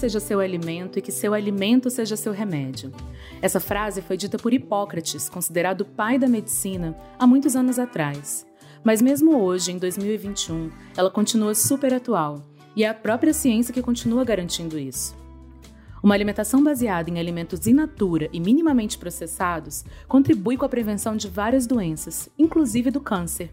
[0.00, 2.90] Seja seu alimento e que seu alimento seja seu remédio.
[3.42, 8.46] Essa frase foi dita por Hipócrates, considerado o pai da medicina, há muitos anos atrás.
[8.82, 12.42] Mas mesmo hoje, em 2021, ela continua super atual,
[12.74, 15.14] e é a própria ciência que continua garantindo isso.
[16.02, 21.28] Uma alimentação baseada em alimentos in natura e minimamente processados contribui com a prevenção de
[21.28, 23.50] várias doenças, inclusive do câncer.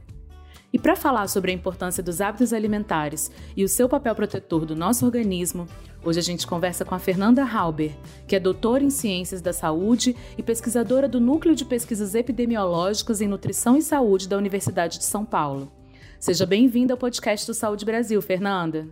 [0.71, 4.75] E para falar sobre a importância dos hábitos alimentares e o seu papel protetor do
[4.75, 5.65] nosso organismo,
[6.03, 7.95] hoje a gente conversa com a Fernanda Halber,
[8.27, 13.27] que é doutora em Ciências da Saúde e pesquisadora do Núcleo de Pesquisas Epidemiológicas em
[13.27, 15.71] Nutrição e Saúde da Universidade de São Paulo.
[16.19, 18.87] Seja bem-vinda ao podcast do Saúde Brasil, Fernanda.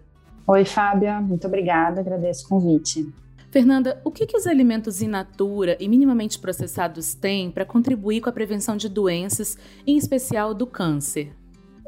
[0.47, 3.05] Oi, Fábia, muito obrigada, agradeço o convite.
[3.51, 8.29] Fernanda, o que, que os alimentos in natura e minimamente processados têm para contribuir com
[8.29, 11.33] a prevenção de doenças, em especial do câncer?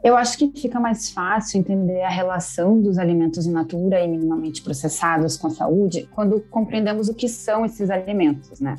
[0.07, 4.61] Eu acho que fica mais fácil entender a relação dos alimentos in natura e minimamente
[4.61, 8.77] processados com a saúde quando compreendemos o que são esses alimentos, né?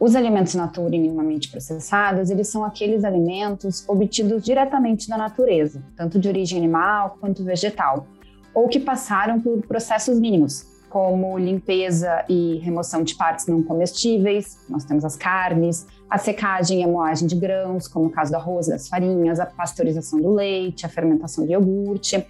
[0.00, 5.84] Os alimentos in natura e minimamente processados, eles são aqueles alimentos obtidos diretamente da natureza,
[5.94, 8.06] tanto de origem animal quanto vegetal,
[8.54, 14.86] ou que passaram por processos mínimos, como limpeza e remoção de partes não comestíveis, nós
[14.86, 18.66] temos as carnes, a secagem e a moagem de grãos, como no caso do arroz,
[18.66, 22.26] das farinhas, a pasteurização do leite, a fermentação do iogurte.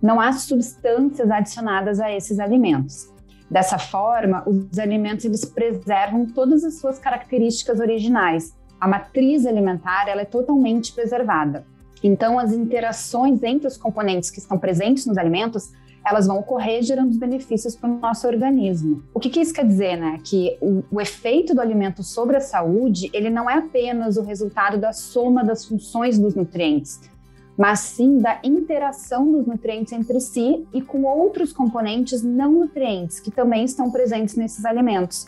[0.00, 3.12] Não há substâncias adicionadas a esses alimentos.
[3.50, 8.56] Dessa forma, os alimentos eles preservam todas as suas características originais.
[8.80, 11.66] A matriz alimentar ela é totalmente preservada.
[12.02, 15.72] Então, as interações entre os componentes que estão presentes nos alimentos
[16.06, 19.02] elas vão ocorrer gerando os benefícios para o nosso organismo.
[19.12, 20.20] O que, que, isso quer dizer, né?
[20.22, 24.78] Que o, o, efeito do alimento sobre a saúde, ele não é apenas o resultado
[24.78, 27.00] da soma das funções dos nutrientes,
[27.58, 33.32] mas sim da interação dos nutrientes entre si e com outros componentes não nutrientes que
[33.32, 35.26] também estão presentes nesses alimentos.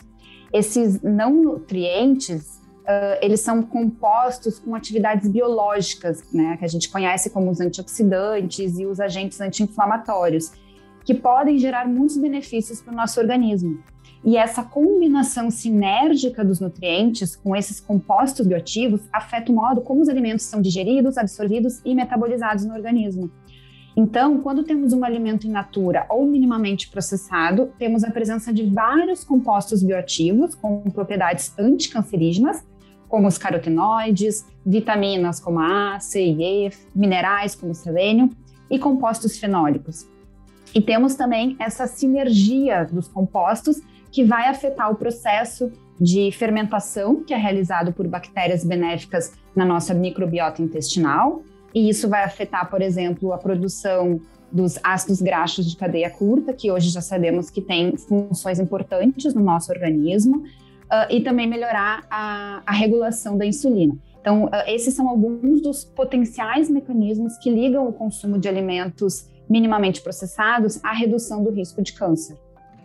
[0.53, 7.29] Esses não nutrientes, Uh, eles são compostos com atividades biológicas, né, que a gente conhece
[7.29, 10.51] como os antioxidantes e os agentes anti-inflamatórios
[11.09, 13.79] que podem gerar muitos benefícios para o nosso organismo.
[14.23, 20.07] E essa combinação sinérgica dos nutrientes com esses compostos bioativos afeta o modo como os
[20.07, 23.31] alimentos são digeridos, absorvidos e metabolizados no organismo.
[23.97, 29.23] Então, quando temos um alimento in natura ou minimamente processado, temos a presença de vários
[29.23, 32.63] compostos bioativos com propriedades anticancerígenas,
[33.07, 38.29] como os carotenoides, vitaminas como a C e E, minerais como o selênio
[38.69, 40.07] e compostos fenólicos.
[40.73, 43.81] E temos também essa sinergia dos compostos
[44.11, 49.93] que vai afetar o processo de fermentação que é realizado por bactérias benéficas na nossa
[49.93, 51.43] microbiota intestinal.
[51.73, 54.19] E isso vai afetar, por exemplo, a produção
[54.51, 59.43] dos ácidos graxos de cadeia curta, que hoje já sabemos que tem funções importantes no
[59.43, 63.95] nosso organismo, uh, e também melhorar a, a, regulação da insulina.
[64.19, 70.01] Então, uh, esses são alguns dos potenciais mecanismos que ligam o consumo de alimentos minimamente
[70.01, 72.37] processados à redução do risco de câncer.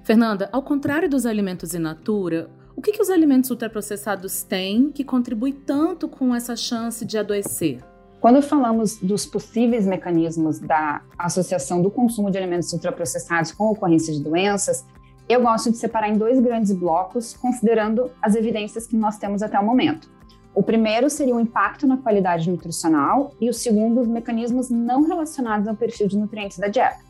[0.02, 5.04] Fernanda, ao contrário dos alimentos in natura, o que, que os alimentos ultraprocessados têm que
[5.04, 7.78] contribui tanto com essa chance de adoecer?
[8.20, 14.12] Quando falamos dos possíveis mecanismos da associação do consumo de alimentos ultraprocessados com a ocorrência
[14.12, 14.84] de doenças,
[15.28, 19.58] eu gosto de separar em dois grandes blocos, considerando as evidências que nós temos até
[19.58, 20.10] o momento.
[20.54, 25.66] O primeiro seria o impacto na qualidade nutricional e o segundo, os mecanismos não relacionados
[25.66, 27.00] ao perfil de nutrientes da dieta.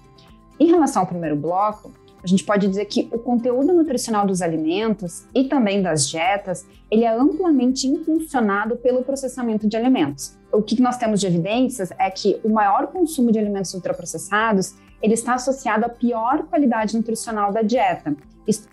[0.58, 5.26] Em relação ao primeiro bloco, a gente pode dizer que o conteúdo nutricional dos alimentos
[5.34, 10.34] e também das dietas, ele é amplamente impulsionado pelo processamento de alimentos.
[10.50, 15.12] O que nós temos de evidências é que o maior consumo de alimentos ultraprocessados, ele
[15.12, 18.16] está associado à pior qualidade nutricional da dieta.
[18.46, 18.70] Isto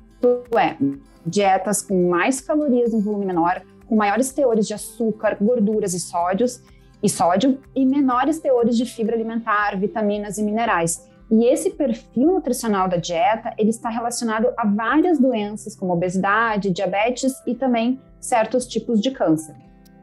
[0.58, 0.78] é,
[1.26, 3.62] dietas com mais calorias em volume menor,
[3.92, 6.64] com maiores teores de açúcar, gorduras e sódios
[7.04, 11.06] e sódio e menores teores de fibra alimentar, vitaminas e minerais.
[11.30, 17.34] E esse perfil nutricional da dieta, ele está relacionado a várias doenças como obesidade, diabetes
[17.46, 19.58] e também certos tipos de câncer.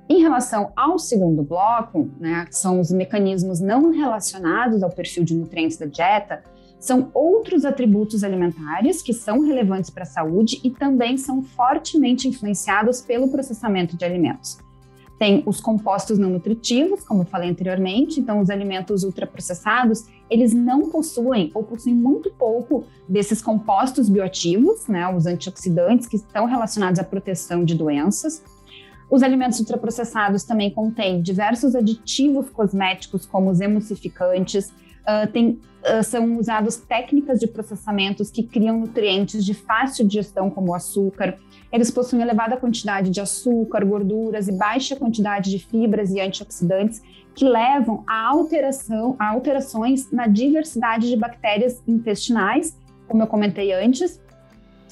[0.07, 5.35] Em relação ao segundo bloco, né, que são os mecanismos não relacionados ao perfil de
[5.35, 6.45] nutrientes da dieta,
[6.79, 13.01] são outros atributos alimentares que são relevantes para a saúde e também são fortemente influenciados
[13.01, 14.59] pelo processamento de alimentos.
[15.19, 20.89] Tem os compostos não nutritivos, como eu falei anteriormente, então os alimentos ultraprocessados, eles não
[20.91, 27.05] possuem ou possuem muito pouco desses compostos bioativos, né, os antioxidantes que estão relacionados à
[27.05, 28.45] proteção de doenças.
[29.11, 34.73] Os alimentos ultraprocessados também contêm diversos aditivos cosméticos, como os emulsificantes,
[35.03, 40.73] uh, tem, uh, são usadas técnicas de processamentos que criam nutrientes de fácil digestão, como
[40.73, 41.39] o açúcar.
[41.73, 47.03] Eles possuem elevada quantidade de açúcar, gorduras e baixa quantidade de fibras e antioxidantes
[47.35, 54.21] que levam a alteração, a alterações na diversidade de bactérias intestinais, como eu comentei antes,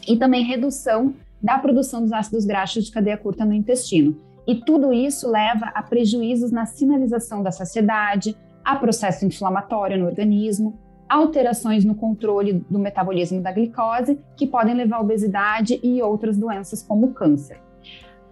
[0.07, 4.17] e também redução da produção dos ácidos graxos de cadeia curta no intestino.
[4.47, 8.37] E tudo isso leva a prejuízos na sinalização da saciedade,
[8.67, 10.77] a processo inflamatório no organismo,
[11.09, 16.83] alterações no controle do metabolismo da glicose, que podem levar à obesidade e outras doenças
[16.83, 17.61] como o câncer.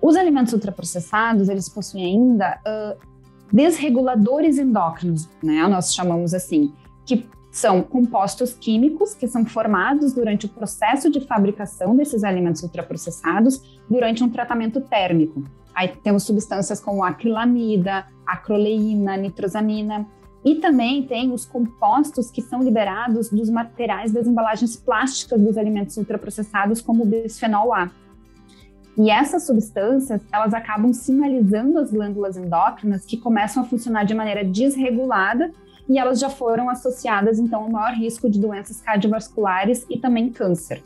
[0.02, 2.98] Os alimentos ultraprocessados, eles possuem ainda uh,
[3.52, 5.68] desreguladores endócrinos, né?
[5.68, 6.72] Nós chamamos assim,
[7.06, 13.78] que são compostos químicos que são formados durante o processo de fabricação desses alimentos ultraprocessados
[13.88, 15.44] durante um tratamento térmico.
[15.72, 20.06] Aí temos substâncias como acrilamida, acroleína, nitrosamina,
[20.44, 25.96] e também tem os compostos que são liberados dos materiais das embalagens plásticas dos alimentos
[25.96, 27.90] ultraprocessados, como o bisfenol A.
[28.96, 34.44] E essas substâncias, elas acabam sinalizando as glândulas endócrinas que começam a funcionar de maneira
[34.44, 35.50] desregulada
[35.88, 40.82] e elas já foram associadas então ao maior risco de doenças cardiovasculares e também câncer.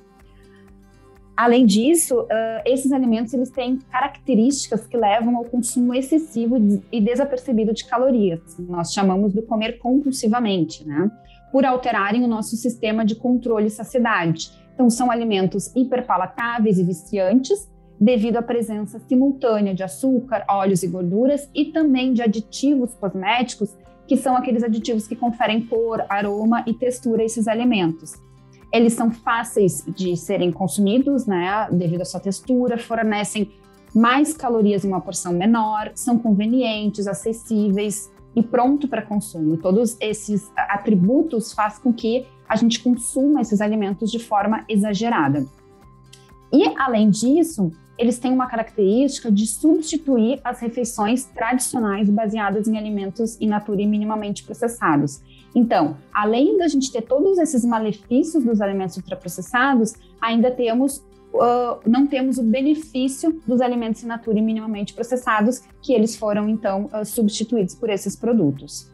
[1.38, 2.26] Além disso, uh,
[2.64, 6.56] esses alimentos eles têm características que levam ao consumo excessivo
[6.90, 8.40] e desapercebido de calorias.
[8.58, 11.08] Nós chamamos do comer compulsivamente, né?
[11.52, 14.50] Por alterarem o nosso sistema de controle e saciedade.
[14.74, 17.70] Então, são alimentos hiperpalatáveis e viciantes,
[18.00, 23.76] devido à presença simultânea de açúcar, óleos e gorduras e também de aditivos cosméticos,
[24.08, 28.14] que são aqueles aditivos que conferem cor, aroma e textura a esses alimentos.
[28.72, 33.50] Eles são fáceis de serem consumidos, né, devido à sua textura, fornecem
[33.94, 39.56] mais calorias em uma porção menor, são convenientes, acessíveis e pronto para consumo.
[39.56, 45.46] Todos esses atributos fazem com que a gente consuma esses alimentos de forma exagerada.
[46.52, 53.38] E além disso, eles têm uma característica de substituir as refeições tradicionais baseadas em alimentos
[53.40, 55.20] in natura e minimamente processados.
[55.54, 60.98] Então, além da gente ter todos esses malefícios dos alimentos ultraprocessados, ainda temos
[61.34, 66.48] uh, não temos o benefício dos alimentos in natura e minimamente processados, que eles foram
[66.48, 68.90] então uh, substituídos por esses produtos.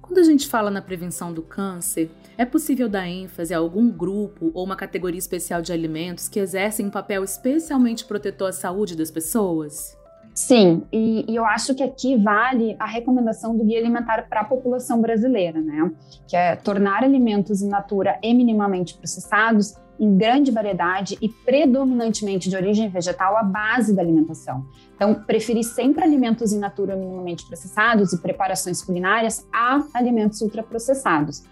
[0.00, 4.50] Quando a gente fala na prevenção do câncer, é possível dar ênfase a algum grupo
[4.54, 9.10] ou uma categoria especial de alimentos que exercem um papel especialmente protetor à saúde das
[9.10, 9.97] pessoas?
[10.38, 14.44] Sim, e, e, eu acho que aqui vale a recomendação do Guia Alimentar para a
[14.44, 15.90] população brasileira, né?
[16.28, 22.54] Que é tornar alimentos in natura e minimamente processados em grande variedade e predominantemente de
[22.54, 24.64] origem vegetal a base da alimentação.
[24.94, 31.42] Então, preferir sempre alimentos in natura minimamente processados e preparações culinárias a alimentos ultraprocessados.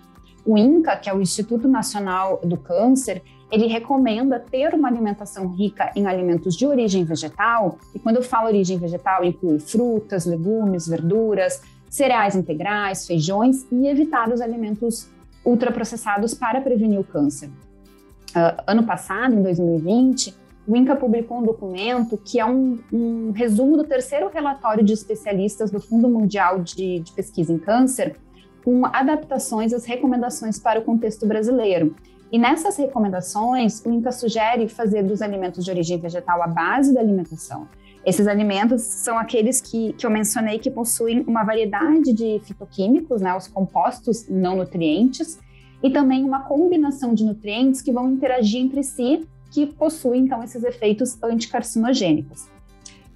[0.44, 3.20] O INCA, que é o Instituto Nacional do Câncer,
[3.50, 8.48] ele recomenda ter uma alimentação rica em alimentos de origem vegetal, e quando eu falo
[8.48, 15.08] origem vegetal, inclui frutas, legumes, verduras, cereais integrais, feijões e evitar os alimentos
[15.44, 17.48] ultraprocessados para prevenir o câncer.
[17.48, 20.34] Uh, ano passado, em 2020,
[20.66, 25.70] o INCA publicou um documento que é um, um resumo do terceiro relatório de especialistas
[25.70, 28.16] do Fundo Mundial de, de Pesquisa em Câncer,
[28.64, 31.94] com adaptações às recomendações para o contexto brasileiro.
[32.30, 37.00] E nessas recomendações, o INCA sugere fazer dos alimentos de origem vegetal a base da
[37.00, 37.68] alimentação.
[38.04, 43.36] Esses alimentos são aqueles que, que eu mencionei que possuem uma variedade de fitoquímicos, né,
[43.36, 45.40] os compostos não nutrientes,
[45.82, 50.62] e também uma combinação de nutrientes que vão interagir entre si, que possuem então esses
[50.64, 52.44] efeitos anticarcinogênicos.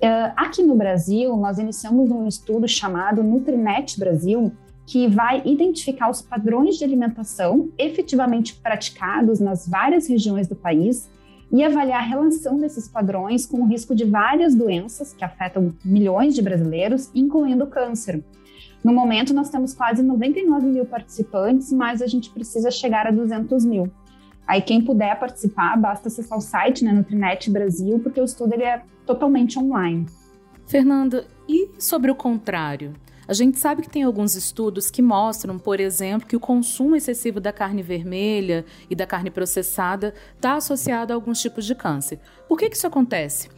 [0.02, 4.52] Uh, aqui no Brasil, nós iniciamos um estudo chamado Nutrinet Brasil,
[4.90, 11.08] que vai identificar os padrões de alimentação efetivamente praticados nas várias regiões do país
[11.52, 16.34] e avaliar a relação desses padrões com o risco de várias doenças que afetam milhões
[16.34, 18.20] de brasileiros, incluindo o câncer.
[18.82, 23.64] No momento, nós temos quase 99 mil participantes, mas a gente precisa chegar a 200
[23.64, 23.88] mil.
[24.44, 28.64] Aí, quem puder participar, basta acessar o site, né, Nutrinet Brasil, porque o estudo ele
[28.64, 30.06] é totalmente online.
[30.66, 32.92] Fernanda, e sobre o contrário?
[33.30, 37.38] A gente sabe que tem alguns estudos que mostram, por exemplo, que o consumo excessivo
[37.38, 42.18] da carne vermelha e da carne processada está associado a alguns tipos de câncer.
[42.48, 43.48] Por que, que isso acontece?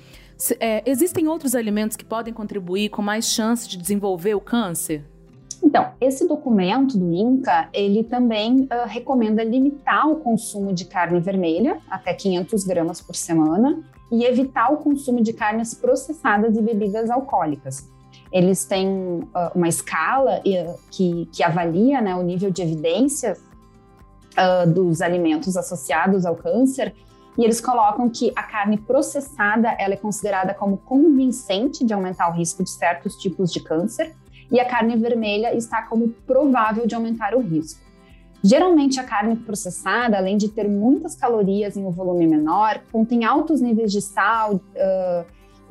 [0.61, 5.07] É, existem outros alimentos que podem contribuir com mais chance de desenvolver o câncer?
[5.64, 11.79] Então, esse documento do INCA, ele também uh, recomenda limitar o consumo de carne vermelha,
[11.88, 17.91] até 500 gramas por semana, e evitar o consumo de carnes processadas e bebidas alcoólicas.
[18.33, 23.37] Eles têm uh, uma escala uh, que, que avalia né, o nível de evidência
[24.75, 26.95] dos alimentos associados ao câncer,
[27.37, 32.33] e eles colocam que a carne processada ela é considerada como convincente de aumentar o
[32.33, 34.15] risco de certos tipos de câncer,
[34.51, 37.81] e a carne vermelha está como provável de aumentar o risco.
[38.45, 43.61] Geralmente, a carne processada, além de ter muitas calorias em um volume menor, contém altos
[43.61, 45.25] níveis de sal uh,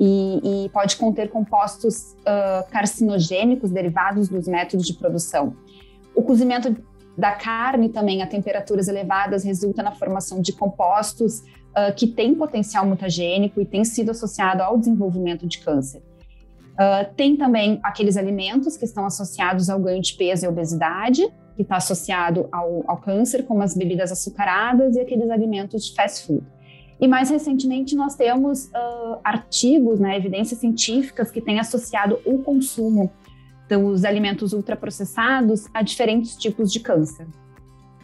[0.03, 5.55] e, e, pode conter compostos uh, carcinogênicos derivados dos métodos de produção.
[6.15, 6.75] O cozimento
[7.15, 12.83] da carne também a temperaturas elevadas resulta na formação de compostos uh, que têm potencial
[12.83, 16.01] mutagênico e têm sido associado ao desenvolvimento de câncer.
[16.71, 21.61] Uh, tem também aqueles alimentos que estão associados ao ganho de peso e obesidade, que
[21.61, 26.43] está associado ao, ao, câncer, como as bebidas açucaradas e aqueles alimentos de fast food.
[27.01, 33.11] E mais recentemente nós temos uh, artigos, né, evidências científicas que têm associado o consumo
[33.67, 37.25] dos alimentos ultraprocessados a diferentes tipos de câncer.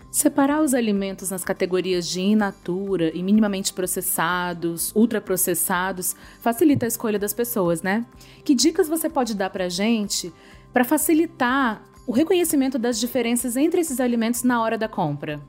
[0.10, 7.20] Separar os alimentos nas categorias de in natura e minimamente processados, ultraprocessados, facilita a escolha
[7.20, 8.06] das pessoas, né?
[8.44, 10.34] Que dicas você pode dar para gente
[10.74, 15.40] para facilitar o reconhecimento das diferenças entre esses alimentos na hora da compra?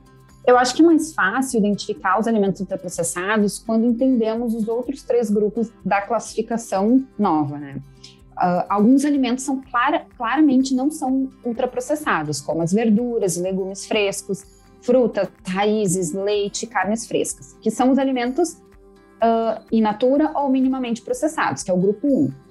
[0.49, 5.29] Eu acho que é mais fácil identificar os alimentos ultraprocessados quando entendemos os outros três
[5.29, 7.79] grupos da classificação nova, né?
[8.31, 14.43] Uh, alguns alimentos são clara, claramente não são ultraprocessados, como as verduras legumes frescos,
[14.81, 21.61] frutas, raízes, leite, carnes frescas, que são os alimentos uh, in natura ou minimamente processados,
[21.61, 22.48] que é o grupo 1.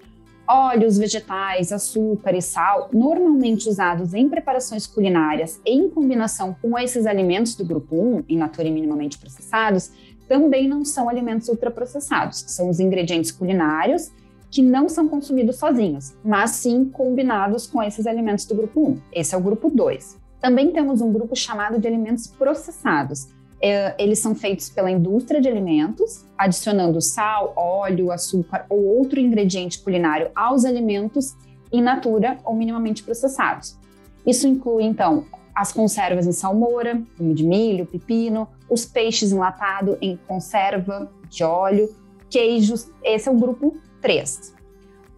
[0.51, 7.55] Óleos, vegetais, açúcar e sal, normalmente usados em preparações culinárias em combinação com esses alimentos
[7.55, 9.93] do grupo 1, in natura e minimamente processados,
[10.27, 14.11] também não são alimentos ultraprocessados, são os ingredientes culinários
[14.51, 19.01] que não são consumidos sozinhos, mas sim combinados com esses alimentos do grupo 1.
[19.13, 20.17] Esse é o grupo 2.
[20.41, 23.29] Também temos um grupo chamado de alimentos processados.
[23.61, 29.81] É, eles são feitos pela indústria de alimentos, adicionando sal, óleo, açúcar ou outro ingrediente
[29.81, 31.37] culinário aos alimentos
[31.73, 33.77] in natura ou minimamente processados.
[34.25, 35.25] Isso inclui, então,
[35.55, 41.89] as conservas em salmoura, de milho, pepino, os peixes enlatados em conserva de óleo,
[42.31, 42.91] queijos.
[43.03, 44.55] Esse é o grupo 3.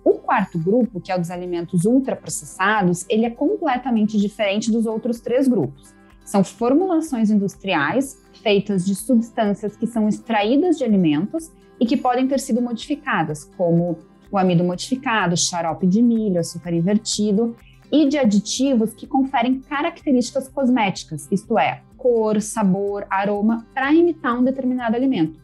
[0.03, 5.21] O quarto grupo, que é o dos alimentos ultraprocessados, ele é completamente diferente dos outros
[5.21, 5.95] três grupos.
[6.25, 12.41] São formulações industriais feitas de substâncias que são extraídas de alimentos e que podem ter
[12.41, 13.99] sido modificadas, como
[14.31, 17.57] o amido modificado, xarope de milho, açúcar invertido,
[17.93, 24.45] e de aditivos que conferem características cosméticas, isto é, cor, sabor, aroma, para imitar um
[24.45, 25.41] determinado alimento.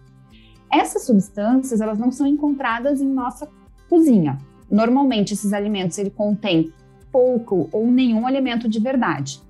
[0.73, 3.49] Essas substâncias elas não são encontradas em nossa
[3.89, 4.39] cozinha.
[4.71, 6.73] Normalmente esses alimentos ele contém
[7.11, 9.41] pouco ou nenhum alimento de verdade.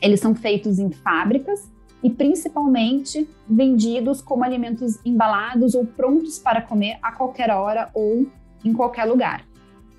[0.00, 1.68] Eles são feitos em fábricas
[2.02, 8.26] e principalmente vendidos como alimentos embalados ou prontos para comer a qualquer hora ou
[8.64, 9.42] em qualquer lugar.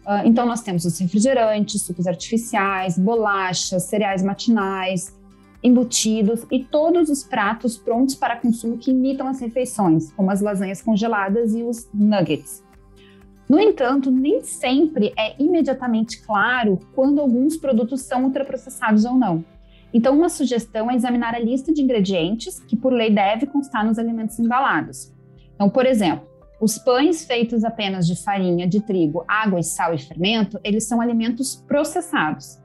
[0.05, 5.15] Uh, então nós temos os refrigerantes, sucos artificiais, bolachas, cereais matinais,
[5.63, 10.81] embutidos e todos os pratos prontos para consumo que imitam as refeições, como as lasanhas
[10.81, 12.63] congeladas e os nuggets.
[13.47, 19.43] No entanto, nem sempre é imediatamente claro quando alguns produtos são ultraprocessados ou não.
[19.93, 23.99] Então, uma sugestão é examinar a lista de ingredientes que, por lei, deve constar nos
[23.99, 25.13] alimentos embalados.
[25.55, 26.25] Então, por exemplo,
[26.61, 31.55] os pães feitos apenas de farinha, de trigo, água, sal e fermento, eles são alimentos
[31.55, 32.59] processados.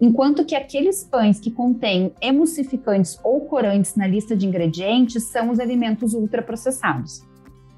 [0.00, 5.60] Enquanto que aqueles pães que contêm emulsificantes ou corantes na lista de ingredientes são os
[5.60, 7.22] alimentos ultraprocessados.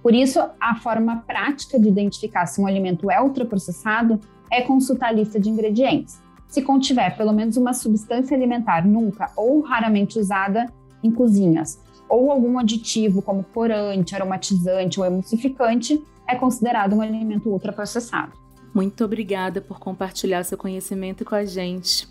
[0.00, 4.20] Por isso, a forma prática de identificar se um alimento é ultraprocessado
[4.50, 6.21] é consultar a lista de ingredientes.
[6.52, 10.70] Se contiver pelo menos uma substância alimentar nunca ou raramente usada
[11.02, 18.32] em cozinhas, ou algum aditivo como corante, aromatizante ou emulsificante, é considerado um alimento ultraprocessado.
[18.74, 22.06] Muito obrigada por compartilhar seu conhecimento com a gente.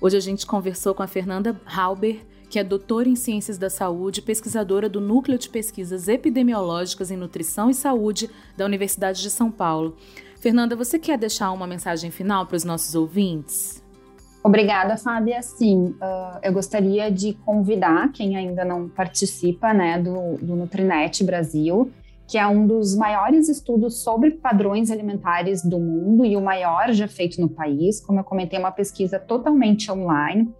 [0.00, 4.20] Hoje a gente conversou com a Fernanda Halber, que é doutora em Ciências da Saúde,
[4.20, 9.96] pesquisadora do Núcleo de Pesquisas Epidemiológicas em Nutrição e Saúde da Universidade de São Paulo.
[10.40, 13.83] Fernanda, você quer deixar uma mensagem final para os nossos ouvintes?
[14.44, 15.40] Obrigada, Fábia.
[15.40, 21.90] Sim, uh, eu gostaria de convidar quem ainda não participa né, do, do Nutrinet Brasil,
[22.28, 27.08] que é um dos maiores estudos sobre padrões alimentares do mundo e o maior já
[27.08, 28.04] feito no país.
[28.04, 30.52] Como eu comentei, é uma pesquisa totalmente online,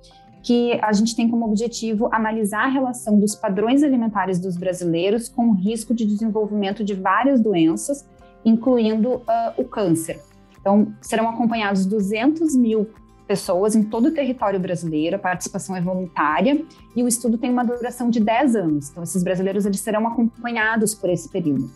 [0.42, 5.50] que a gente tem como objetivo analisar a relação dos padrões alimentares dos brasileiros com
[5.50, 8.08] o risco de desenvolvimento de várias doenças,
[8.46, 10.18] incluindo uh, o câncer.
[10.58, 12.88] Então, serão acompanhados 200 mil
[13.26, 16.64] pessoas em todo o território brasileiro, a participação é voluntária
[16.94, 18.90] e o estudo tem uma duração de 10 anos.
[18.90, 21.70] Então, esses brasileiros eles serão acompanhados por esse período.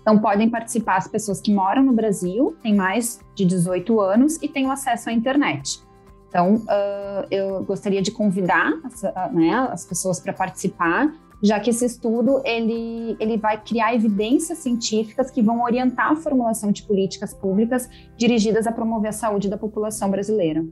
[0.00, 4.48] Então, podem participar as pessoas que moram no Brasil, têm mais de 18 anos e
[4.48, 5.82] têm acesso à internet.
[6.28, 11.12] Então, uh, eu gostaria de convidar as, né, as pessoas para participar
[11.42, 16.72] já que esse estudo ele, ele vai criar evidências científicas que vão orientar a formulação
[16.72, 20.64] de políticas públicas dirigidas a promover a saúde da população brasileira.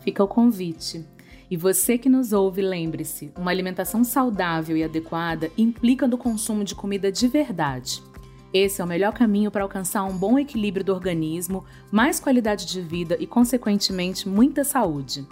[0.00, 1.04] Fica o convite.
[1.50, 6.74] E você que nos ouve, lembre-se: uma alimentação saudável e adequada implica no consumo de
[6.74, 8.02] comida de verdade.
[8.52, 12.80] Esse é o melhor caminho para alcançar um bom equilíbrio do organismo, mais qualidade de
[12.80, 15.26] vida e, consequentemente, muita saúde.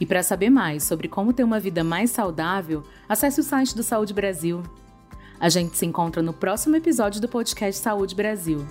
[0.00, 3.82] E para saber mais sobre como ter uma vida mais saudável, acesse o site do
[3.82, 4.62] Saúde Brasil.
[5.38, 8.64] A gente se encontra no próximo episódio do podcast Saúde Brasil.